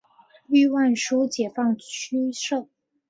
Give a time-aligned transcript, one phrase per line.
[0.47, 2.67] 豫皖苏解放区设。